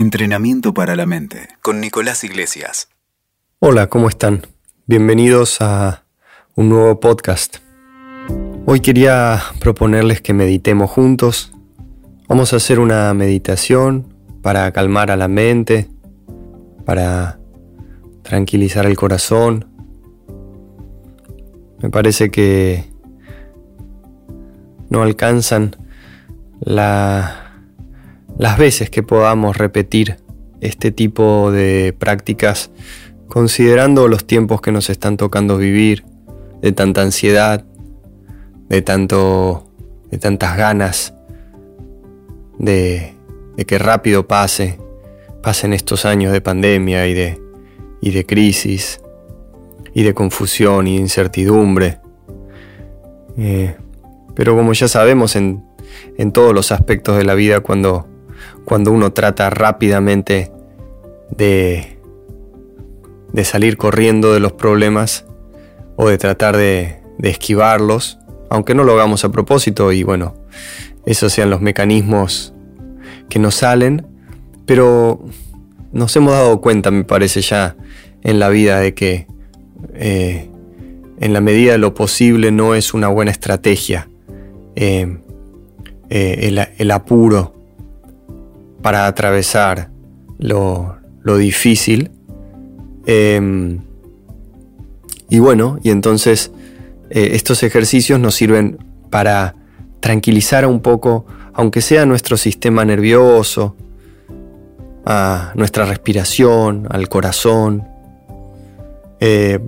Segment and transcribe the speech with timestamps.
[0.00, 2.88] Entrenamiento para la mente con Nicolás Iglesias.
[3.58, 4.46] Hola, ¿cómo están?
[4.86, 6.04] Bienvenidos a
[6.54, 7.56] un nuevo podcast.
[8.64, 11.50] Hoy quería proponerles que meditemos juntos.
[12.28, 15.90] Vamos a hacer una meditación para calmar a la mente,
[16.84, 17.40] para
[18.22, 19.66] tranquilizar el corazón.
[21.82, 22.88] Me parece que
[24.90, 25.74] no alcanzan
[26.60, 27.47] la
[28.38, 30.16] las veces que podamos repetir
[30.60, 32.70] este tipo de prácticas
[33.28, 36.04] considerando los tiempos que nos están tocando vivir,
[36.62, 37.64] de tanta ansiedad,
[38.68, 39.68] de, tanto,
[40.10, 41.14] de tantas ganas
[42.58, 43.14] de,
[43.66, 44.78] que rápido pase,
[45.42, 47.40] pasen estos años de pandemia y de,
[48.00, 49.00] y de crisis,
[49.94, 51.98] y de confusión y incertidumbre.
[53.36, 53.76] Eh,
[54.34, 55.64] pero como ya sabemos en,
[56.16, 58.06] en todos los aspectos de la vida, cuando
[58.68, 60.52] cuando uno trata rápidamente
[61.34, 61.98] de,
[63.32, 65.24] de salir corriendo de los problemas
[65.96, 68.18] o de tratar de, de esquivarlos,
[68.50, 70.34] aunque no lo hagamos a propósito y bueno,
[71.06, 72.52] esos sean los mecanismos
[73.30, 74.06] que nos salen,
[74.66, 75.24] pero
[75.92, 77.74] nos hemos dado cuenta, me parece ya,
[78.22, 79.26] en la vida de que
[79.94, 80.50] eh,
[81.20, 84.10] en la medida de lo posible no es una buena estrategia
[84.76, 85.16] eh,
[86.10, 87.57] eh, el, el, apuro
[88.82, 89.90] para atravesar
[90.38, 90.96] lo,
[91.38, 92.10] difícil.
[93.06, 93.80] Em,
[95.28, 96.50] y bueno, y entonces
[97.10, 98.78] eh, estos ejercicios nos sirven
[99.10, 99.54] para
[100.00, 103.76] tranquilizar un poco, aunque sea nuestro sistema nervioso,
[105.04, 107.88] a nuestra respiración, al corazón.
[109.20, 109.58] Eh,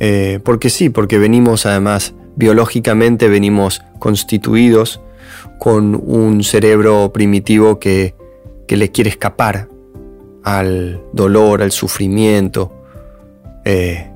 [0.00, 5.00] eh, porque sí, porque venimos además, biológicamente venimos constituidos
[5.58, 8.14] con un cerebro primitivo que
[8.66, 9.68] que le quiere escapar
[10.42, 12.72] al dolor, al sufrimiento,
[13.64, 14.10] eh,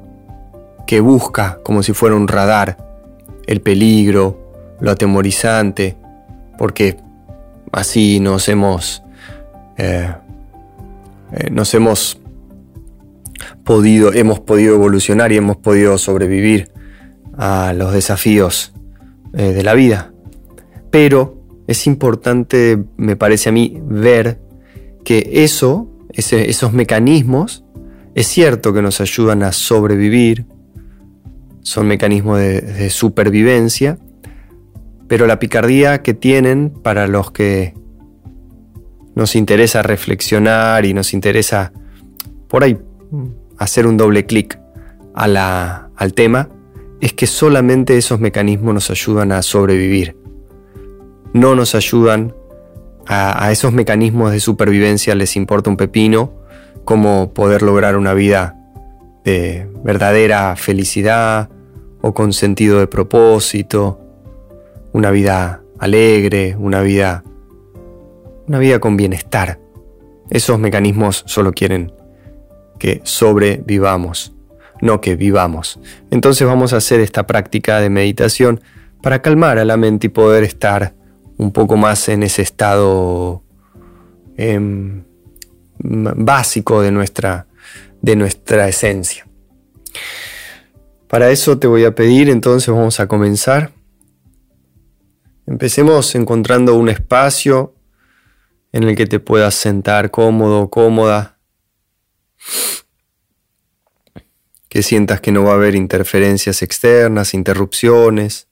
[0.87, 2.77] que busca como si fuera un radar
[3.47, 5.97] el peligro, lo atemorizante,
[6.59, 6.99] porque
[7.73, 9.03] así nos hemos,
[9.79, 10.13] eh,
[11.33, 12.21] eh, nos hemos
[13.65, 16.71] podido, hemos podido evolucionar y hemos podido sobrevivir
[17.39, 18.73] a los desafíos
[19.33, 20.11] de la vida.
[20.91, 21.38] Pero
[21.69, 24.41] es importante, me parece a mí, ver
[25.05, 27.63] que eso, esos mecanismos,
[28.15, 30.47] es cierto que nos ayudan a sobrevivir,
[31.61, 33.99] son mecanismos de, supervivencia,
[35.09, 37.75] pero la picardía que tienen para los que
[39.15, 41.73] nos interesa reflexionar y nos interesa
[42.49, 42.79] por ahí
[43.59, 44.59] hacer un doble clic
[45.13, 46.49] al tema,
[47.03, 50.17] es que solamente esos mecanismos nos ayudan a sobrevivir
[51.33, 52.35] no nos ayudan
[53.07, 56.33] a, esos mecanismos de supervivencia, les importa un pepino,
[56.85, 58.57] cómo poder lograr una vida
[59.25, 61.49] de verdadera felicidad
[62.03, 64.01] o con sentido de propósito,
[64.93, 67.25] una vida alegre, una vida,
[68.47, 69.59] una vida con bienestar.
[70.31, 71.93] Esos mecanismos solo quieren
[72.79, 74.35] que sobrevivamos,
[74.83, 75.81] no que vivamos.
[76.11, 78.61] Entonces vamos a hacer esta práctica de meditación
[79.03, 80.95] para calmar a la mente y poder estar
[81.39, 83.43] un poco más en ese estado
[84.37, 85.05] em,
[85.79, 87.47] básico de nuestra,
[88.03, 89.27] de nuestra esencia.
[91.07, 93.73] Para eso te voy a pedir, entonces vamos a comenzar.
[95.47, 97.75] Empecemos encontrando un espacio
[98.73, 101.39] en el que te puedas sentar cómodo, cómoda,
[104.69, 108.49] que sientas que no va a haber interferencias externas, interrupciones,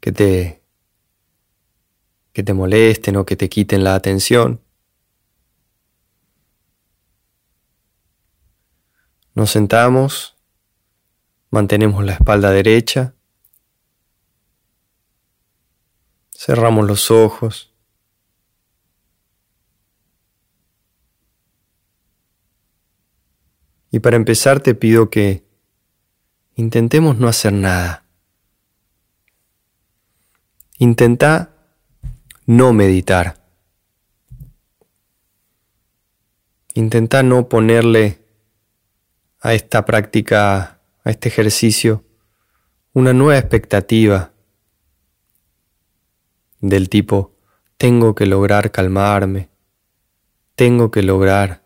[0.00, 0.63] que te
[2.34, 4.60] que te molesten o que te quiten la atención.
[9.34, 10.36] Nos sentamos,
[11.50, 13.14] mantenemos la espalda derecha,
[16.36, 17.72] cerramos los ojos.
[23.92, 25.46] Y para empezar te pido que
[26.56, 28.06] intentemos no hacer nada.
[30.78, 31.53] Intenta
[32.46, 33.42] no meditar.
[36.74, 38.18] Intenta no ponerle
[39.40, 42.04] a esta práctica, a este ejercicio,
[42.92, 44.32] una nueva expectativa
[46.60, 47.34] del tipo,
[47.76, 49.50] tengo que lograr calmarme,
[50.54, 51.62] tengo que lograr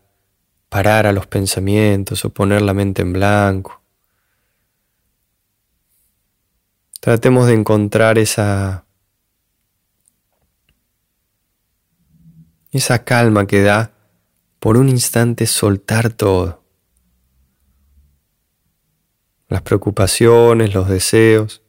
[0.68, 3.80] parar a los pensamientos o poner la mente en blanco.
[7.00, 8.84] Tratemos de encontrar esa
[12.72, 13.92] esa calma que da
[14.58, 16.62] por un instante soltar todo.
[19.48, 21.62] Las preocupaciones, los deseos,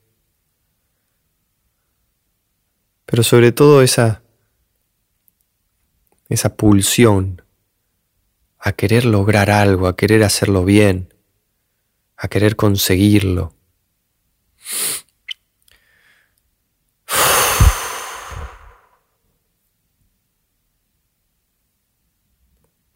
[3.05, 4.21] pero sobre todo esa,
[6.27, 7.41] esa pulsión
[8.59, 11.13] a querer lograr algo, a querer hacerlo bien,
[12.17, 13.55] a querer conseguirlo.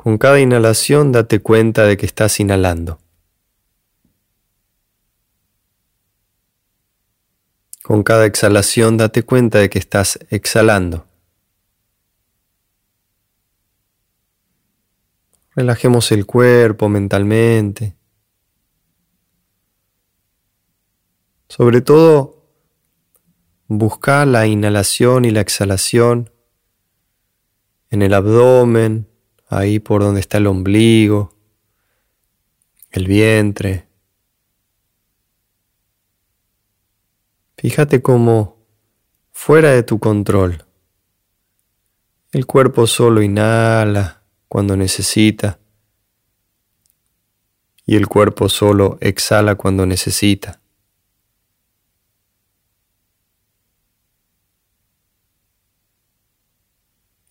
[0.04, 3.00] Con cada inhalación date cuenta de que estás inhalando.
[7.84, 11.08] Con cada exhalación date cuenta de que estás exhalando.
[15.56, 17.96] Relajemos el cuerpo mentalmente.
[21.48, 22.46] Sobre todo,
[23.68, 26.30] busca la inhalación y la exhalación
[27.90, 29.13] en el abdomen,
[29.48, 31.34] ahí por donde está el ombligo,
[32.92, 33.88] el vientre.
[37.58, 38.58] Fíjate cómo
[39.32, 40.66] fuera de tu control,
[42.32, 45.60] el cuerpo solo inhala cuando necesita
[47.86, 50.60] y el cuerpo solo exhala cuando necesita.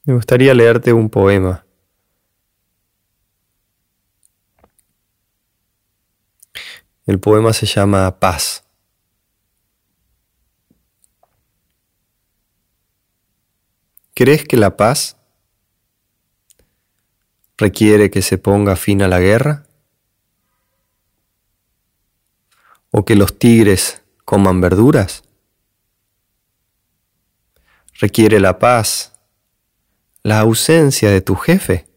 [0.04, 1.61] Me gustaría leerte un poema
[7.04, 8.62] El poema se llama Paz.
[14.14, 15.16] ¿Crees que la paz
[17.56, 19.66] requiere que se ponga fin a la guerra?
[22.92, 25.24] ¿O que los tigres coman verduras?
[27.94, 29.12] ¿Requiere la paz
[30.22, 31.88] la ausencia de tu jefe?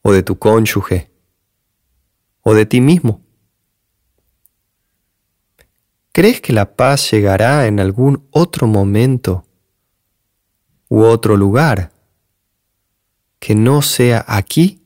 [0.00, 1.10] ¿O de tu cónyuge?
[2.40, 3.27] ¿O de ti mismo?
[6.12, 9.44] ¿Crees que la paz llegará en algún otro momento
[10.88, 11.92] u otro lugar
[13.38, 14.82] que no sea aquí?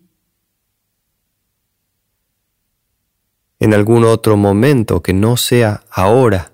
[3.58, 6.52] En algún otro momento que no sea ahora?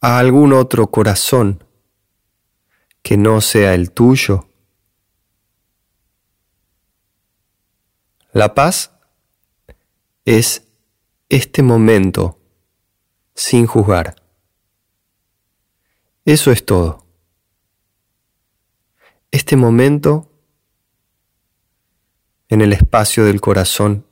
[0.00, 1.64] ¿A algún otro corazón
[3.02, 4.48] que no sea el tuyo?
[8.32, 8.92] La paz
[10.24, 10.67] es
[11.28, 12.38] este momento
[13.34, 14.16] sin juzgar.
[16.24, 17.06] Eso es todo.
[19.30, 20.32] Este momento
[22.48, 24.06] en el espacio del corazón,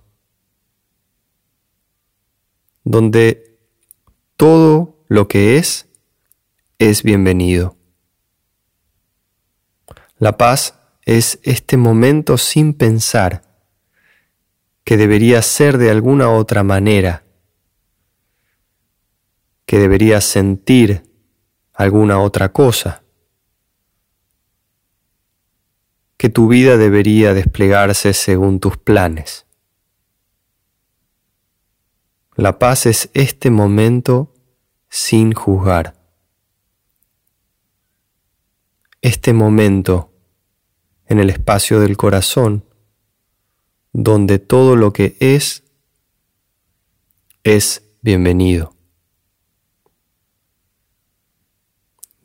[2.84, 3.58] donde
[4.36, 5.88] todo lo que es
[6.78, 7.76] es bienvenido.
[10.18, 13.45] La paz es este momento sin pensar
[14.86, 17.24] que debería ser de alguna otra manera,
[19.64, 21.10] que debería sentir
[21.72, 23.02] alguna otra cosa,
[26.16, 29.46] que tu vida debería desplegarse según tus planes.
[32.36, 34.32] La paz es este momento
[34.88, 35.96] sin juzgar.
[39.00, 40.12] Este momento
[41.06, 42.62] en el espacio del corazón
[43.98, 45.64] donde todo lo que es
[47.44, 48.76] es bienvenido.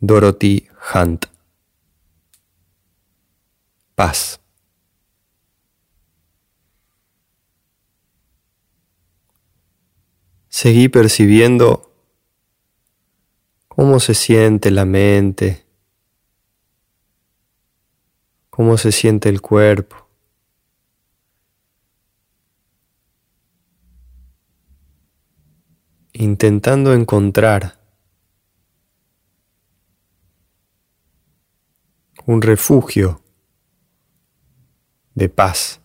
[0.01, 1.27] Dorothy Hunt.
[3.95, 4.41] Paz.
[10.49, 11.93] Seguí percibiendo
[13.69, 15.65] cómo se siente la mente,
[18.49, 20.00] cómo se siente el cuerpo.
[26.21, 27.79] Intentando encontrar
[32.27, 33.23] un refugio
[35.15, 35.81] de paz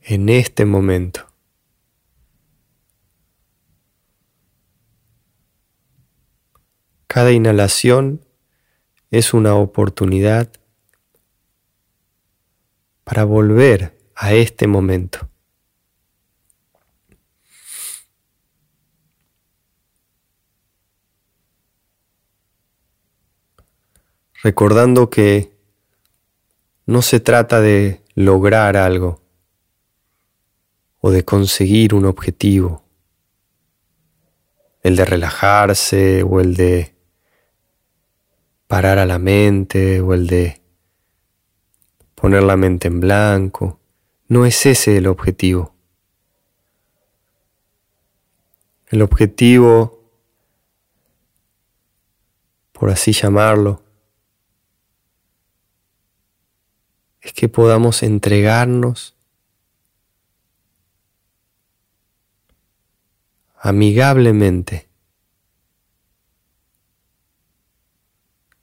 [0.00, 1.32] en este momento.
[7.06, 8.26] Cada inhalación
[9.12, 10.50] es una oportunidad
[13.04, 15.30] para volver a este momento.
[24.42, 25.52] Recordando que
[26.86, 29.20] no se trata de lograr algo
[31.00, 32.84] o de conseguir un objetivo,
[34.82, 36.94] el de relajarse o el de
[38.66, 40.60] parar a la mente o el de
[42.14, 43.80] poner la mente en blanco.
[44.28, 45.74] No es ese el objetivo.
[48.88, 50.10] El objetivo,
[52.72, 53.82] por así llamarlo,
[57.38, 59.14] que podamos entregarnos
[63.54, 64.88] amigablemente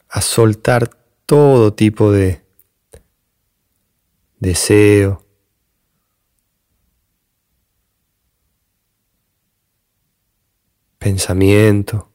[0.10, 0.90] a soltar
[1.26, 2.44] todo tipo de
[4.40, 5.26] deseo,
[10.98, 12.12] pensamiento,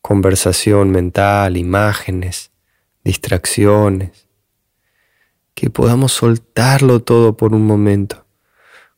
[0.00, 2.51] conversación mental, imágenes,
[3.04, 4.28] distracciones,
[5.54, 8.26] que podamos soltarlo todo por un momento,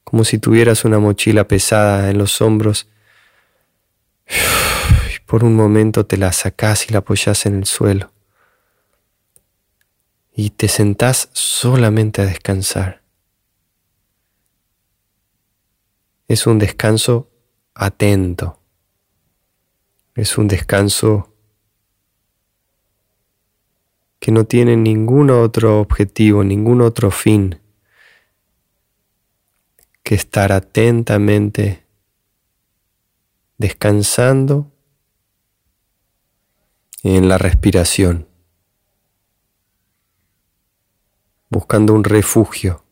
[0.05, 2.89] como si tuvieras una mochila pesada en los hombros
[4.29, 8.15] y por un momento te la sacás y la apoyás en el suelo
[10.35, 13.03] y te sentás solamente a descansar.
[16.27, 17.31] Es un descanso
[17.75, 18.61] atento,
[20.15, 21.34] es un descanso
[24.25, 27.61] que no tiene ningún otro objetivo, ningún otro fin
[30.03, 31.87] que estar atentamente
[33.59, 34.73] descansando
[37.03, 38.27] en la respiración,
[41.51, 42.83] buscando un refugio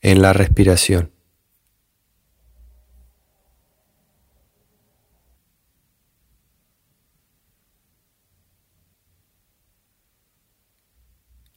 [0.00, 1.13] en la respiración.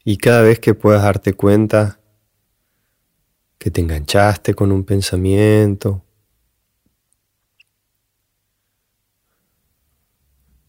[0.09, 1.99] Y cada vez que puedas darte cuenta
[3.57, 6.01] que te enganchaste con un pensamiento,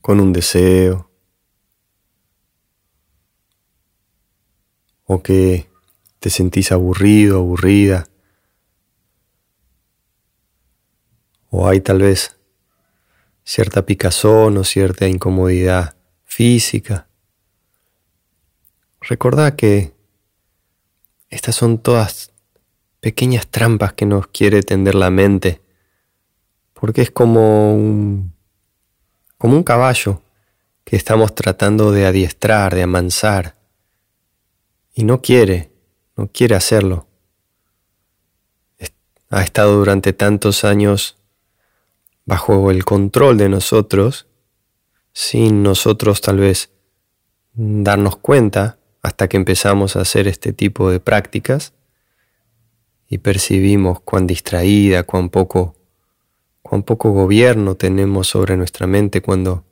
[0.01, 1.09] con un deseo,
[5.05, 5.71] o que
[6.19, 8.09] te sentís aburrido, aburrida,
[11.49, 12.37] o hay tal vez
[13.45, 17.08] cierta picazón o cierta incomodidad física.
[19.01, 19.93] Recordá que
[21.31, 22.33] estas son todas
[23.01, 25.61] pequeñas trampas que nos quiere tender la mente,
[26.75, 28.35] porque es como un,
[29.37, 30.23] como un caballo
[30.85, 33.57] que estamos tratando de adiestrar, de amansar,
[34.95, 35.71] y no quiere,
[36.17, 37.07] no quiere hacerlo.
[39.31, 41.19] Ha estado durante tantos años
[42.25, 44.27] bajo el control de nosotros,
[45.13, 46.71] sin nosotros tal vez
[47.53, 48.78] darnos cuenta,
[49.09, 51.73] hasta que empezamos a hacer este tipo de prácticas
[53.09, 55.77] y percibimos cuán distraída, cuán poco,
[56.61, 59.65] cuán poco gobierno tenemos sobre nuestra mente cuando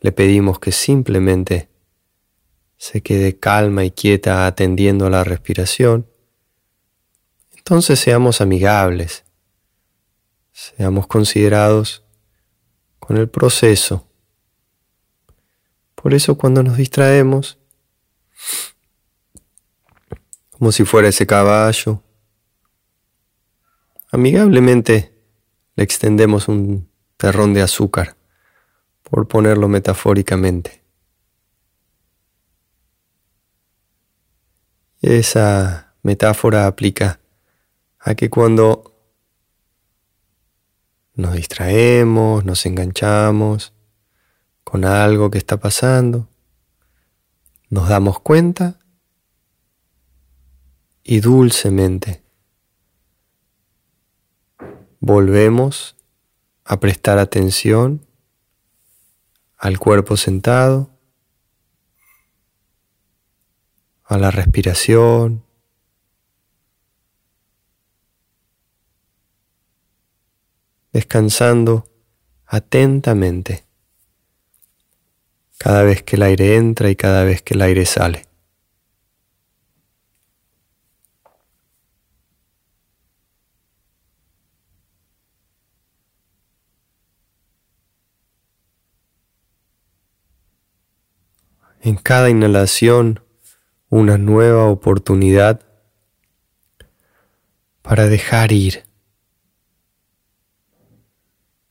[0.00, 1.68] le pedimos que simplemente
[2.78, 6.06] se quede calma y quieta atendiendo a la respiración,
[7.54, 9.24] entonces seamos amigables,
[10.52, 12.02] seamos considerados
[12.98, 14.05] con el proceso
[16.06, 17.58] por eso cuando nos distraemos,
[20.52, 22.00] como si fuera ese caballo,
[24.12, 25.12] amigablemente
[25.74, 28.16] le extendemos un terrón de azúcar,
[29.02, 30.84] por ponerlo metafóricamente.
[35.02, 37.18] Esa metáfora aplica
[37.98, 38.96] a que cuando
[41.14, 43.72] nos distraemos, nos enganchamos,
[44.66, 46.28] con algo que está pasando,
[47.70, 48.80] nos damos cuenta
[51.04, 52.24] y dulcemente
[54.98, 55.94] volvemos
[56.64, 58.04] a prestar atención
[59.56, 60.90] al cuerpo sentado,
[64.02, 65.44] a la respiración,
[70.90, 71.88] descansando
[72.46, 73.65] atentamente
[75.58, 78.26] cada vez que el aire entra y cada vez que el aire sale.
[91.80, 93.20] En cada inhalación
[93.88, 95.60] una nueva oportunidad
[97.82, 98.82] para dejar ir,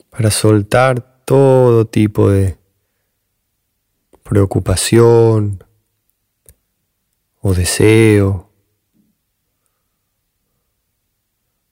[0.08, 2.56] para soltar todo tipo de
[4.28, 5.62] preocupación
[7.40, 8.50] o deseo,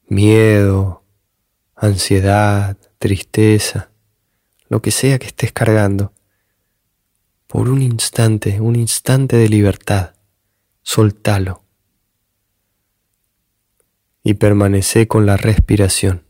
[0.06, 1.02] miedo,
[1.74, 3.90] ansiedad, tristeza,
[4.68, 6.12] lo que sea que estés cargando,
[7.48, 10.14] por un instante, un instante de libertad,
[10.82, 11.64] soltalo
[14.22, 16.22] y permanece con la respiración.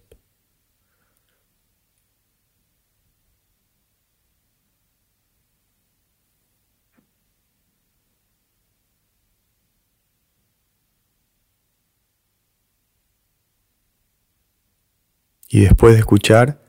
[15.49, 16.61] Y después de escuchar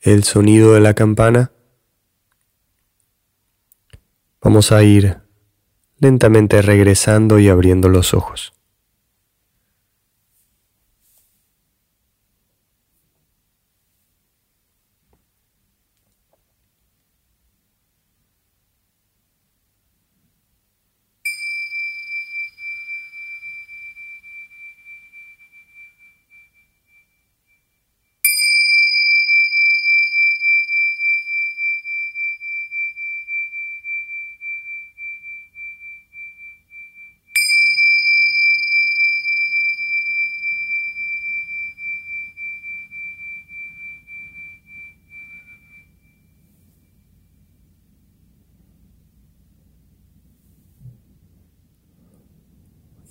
[0.00, 1.52] el sonido de la campana,
[4.40, 5.18] vamos a ir
[5.98, 8.55] lentamente regresando y abriendo los ojos.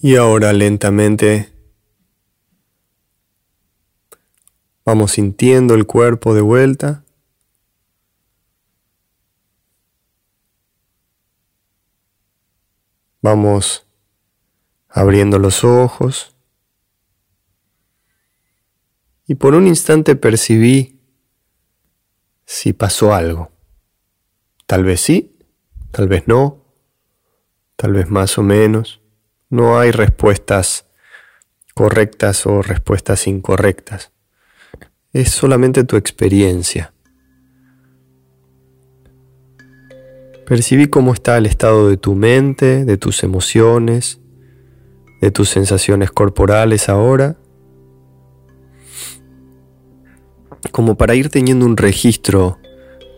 [0.01, 1.51] Y ahora lentamente
[4.83, 7.03] vamos sintiendo el cuerpo de vuelta.
[13.21, 13.87] Vamos
[14.89, 16.35] abriendo los ojos.
[19.27, 20.99] Y por un instante percibí
[22.45, 23.51] si pasó algo.
[24.67, 25.37] Tal vez sí,
[25.91, 26.63] tal vez no,
[27.75, 29.01] tal vez más o menos.
[29.49, 30.85] No hay respuestas
[31.75, 34.11] correctas o respuestas incorrectas.
[35.13, 36.93] Es solamente tu experiencia.
[40.47, 44.19] Percibí cómo está el estado de tu mente, de tus emociones,
[45.21, 47.37] de tus sensaciones corporales ahora,
[50.71, 52.59] como para ir teniendo un registro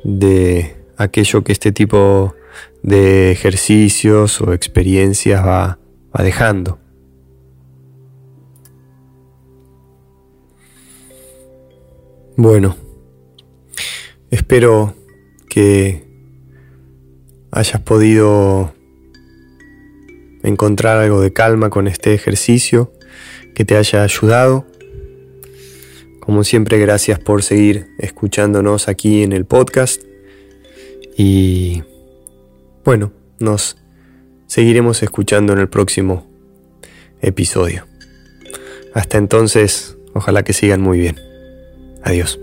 [0.03, 2.33] de aquello que este tipo
[2.81, 5.79] de ejercicios o experiencias va
[6.15, 6.79] va dejando.
[12.35, 12.75] Bueno,
[14.29, 14.93] espero
[15.49, 16.05] que
[17.51, 18.73] hayas podido
[20.43, 22.93] encontrar algo de calma con este ejercicio,
[23.55, 24.67] que te haya ayudado.
[26.19, 30.03] Como siempre, gracias por seguir escuchándonos aquí en el podcast.
[31.17, 31.81] Y
[32.85, 33.77] bueno, nos
[34.47, 36.25] seguiremos escuchando en el próximo
[37.21, 37.85] episodio.
[38.93, 41.19] Hasta entonces, ojalá que sigan muy bien.
[42.03, 42.39] Adiós.